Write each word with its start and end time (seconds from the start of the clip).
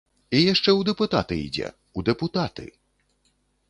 І 0.37 0.39
яшчэ 0.43 0.63
ў 0.63 0.81
дэпутаты 0.87 1.39
ідзе, 1.45 1.69
у 1.97 2.09
дэпутаты. 2.11 2.65